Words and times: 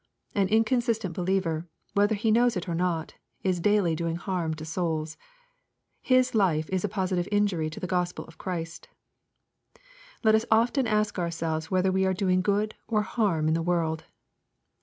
An 0.33 0.47
inconsistent 0.47 1.13
believer, 1.15 1.67
whether 1.93 2.15
he 2.15 2.31
knows 2.31 2.57
it 2.57 2.67
or 2.67 2.73
not, 2.73 3.13
is 3.43 3.59
daily 3.59 3.95
doing 3.95 4.15
harm 4.15 4.55
to 4.55 4.65
souls. 4.65 5.15
His 6.01 6.33
life 6.33 6.67
is 6.71 6.83
a 6.83 6.89
positive 6.89 7.27
injury 7.31 7.69
to 7.69 7.79
the 7.79 7.85
Gospel 7.85 8.25
of 8.25 8.39
Christ. 8.39 8.87
Let 10.23 10.33
us 10.33 10.45
often 10.49 10.87
ask 10.87 11.19
ourselves 11.19 11.69
whether 11.69 11.91
we 11.91 12.07
are 12.07 12.15
doing 12.15 12.41
good 12.41 12.73
or 12.87 13.03
harm 13.03 13.47
in 13.47 13.53
the 13.53 13.61
world. 13.61 14.05